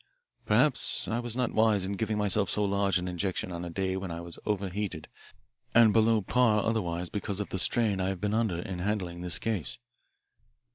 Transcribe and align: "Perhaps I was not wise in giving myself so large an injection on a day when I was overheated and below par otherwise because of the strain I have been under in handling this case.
"Perhaps 0.47 1.07
I 1.07 1.19
was 1.19 1.35
not 1.35 1.53
wise 1.53 1.85
in 1.85 1.91
giving 1.93 2.17
myself 2.17 2.49
so 2.49 2.63
large 2.63 2.97
an 2.97 3.07
injection 3.07 3.51
on 3.51 3.63
a 3.63 3.69
day 3.69 3.95
when 3.95 4.09
I 4.09 4.19
was 4.19 4.39
overheated 4.47 5.07
and 5.75 5.93
below 5.93 6.23
par 6.23 6.63
otherwise 6.63 7.09
because 7.09 7.39
of 7.39 7.49
the 7.49 7.59
strain 7.59 7.99
I 8.01 8.07
have 8.09 8.19
been 8.19 8.33
under 8.33 8.59
in 8.63 8.79
handling 8.79 9.21
this 9.21 9.37
case. 9.37 9.77